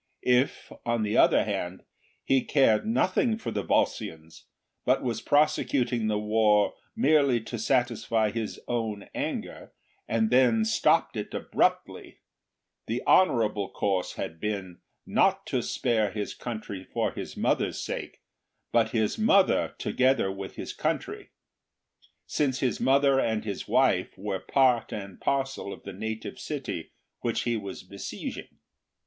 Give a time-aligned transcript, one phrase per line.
[0.23, 1.83] If, on the other hand,
[2.23, 4.45] he cared nothing for the Volscians,
[4.83, 9.73] but was prosecuting the war merely to satisfy his own anger,
[10.07, 12.17] and then stopped it abruptly,
[12.87, 18.23] the honourable course had been, not to spare his country for his mother's sake,
[18.71, 21.29] but his mother together with his country;
[22.25, 27.41] since his mother and his wife were part and parcel of the native city which
[27.43, 28.49] he was be sieging.